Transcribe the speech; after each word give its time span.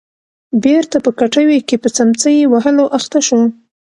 بېرته 0.63 0.97
په 1.05 1.11
کټوې 1.19 1.59
کې 1.67 1.75
په 1.83 1.89
څمڅۍ 1.95 2.37
وهلو 2.53 2.85
اخته 2.97 3.19
شو. 3.27 3.39